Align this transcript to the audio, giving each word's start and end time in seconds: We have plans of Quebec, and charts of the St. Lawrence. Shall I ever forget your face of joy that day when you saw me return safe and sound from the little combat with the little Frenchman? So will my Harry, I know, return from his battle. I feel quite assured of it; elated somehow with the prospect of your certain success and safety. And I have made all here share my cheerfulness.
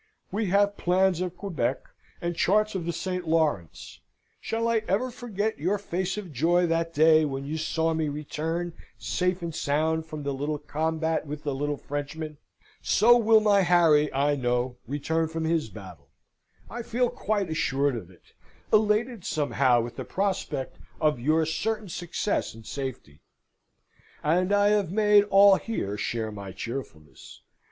We 0.31 0.47
have 0.47 0.77
plans 0.77 1.21
of 1.21 1.37
Quebec, 1.37 1.83
and 2.23 2.35
charts 2.35 2.73
of 2.73 2.85
the 2.85 2.91
St. 2.91 3.27
Lawrence. 3.27 3.99
Shall 4.39 4.67
I 4.67 4.77
ever 4.87 5.11
forget 5.11 5.59
your 5.59 5.77
face 5.77 6.17
of 6.17 6.33
joy 6.33 6.65
that 6.65 6.91
day 6.91 7.23
when 7.23 7.45
you 7.45 7.55
saw 7.55 7.93
me 7.93 8.09
return 8.09 8.73
safe 8.97 9.43
and 9.43 9.53
sound 9.53 10.07
from 10.07 10.23
the 10.23 10.33
little 10.33 10.57
combat 10.57 11.27
with 11.27 11.43
the 11.43 11.53
little 11.53 11.77
Frenchman? 11.77 12.39
So 12.81 13.15
will 13.15 13.41
my 13.41 13.61
Harry, 13.61 14.11
I 14.11 14.35
know, 14.35 14.77
return 14.87 15.27
from 15.27 15.43
his 15.43 15.69
battle. 15.69 16.09
I 16.67 16.81
feel 16.81 17.11
quite 17.11 17.51
assured 17.51 17.95
of 17.95 18.09
it; 18.09 18.33
elated 18.73 19.23
somehow 19.23 19.81
with 19.81 19.97
the 19.97 20.03
prospect 20.03 20.79
of 20.99 21.19
your 21.19 21.45
certain 21.45 21.89
success 21.89 22.55
and 22.55 22.65
safety. 22.65 23.21
And 24.23 24.51
I 24.51 24.69
have 24.69 24.91
made 24.91 25.25
all 25.25 25.57
here 25.57 25.95
share 25.95 26.31
my 26.31 26.53
cheerfulness. 26.53 27.43